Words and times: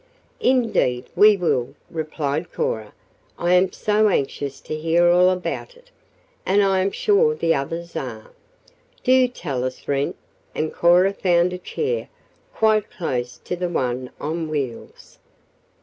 "Indeed, 0.39 1.11
we 1.15 1.37
will," 1.37 1.75
replied 1.91 2.51
Cora. 2.51 2.93
"I 3.37 3.53
am 3.53 3.71
so 3.71 4.07
anxious 4.09 4.59
to 4.61 4.75
hear 4.75 5.07
all 5.11 5.29
about 5.29 5.75
it, 5.77 5.91
and 6.43 6.63
I 6.63 6.79
am 6.79 6.89
sure 6.89 7.35
the 7.35 7.53
others 7.53 7.95
are. 7.95 8.31
Do 9.03 9.27
tell 9.27 9.63
us, 9.63 9.87
Wren," 9.87 10.15
and 10.55 10.73
Cora 10.73 11.13
found 11.13 11.53
a 11.53 11.59
chair 11.59 12.09
quite 12.51 12.89
close 12.89 13.37
to 13.43 13.55
the 13.55 13.69
one 13.69 14.09
on 14.19 14.47
wheels. 14.49 15.19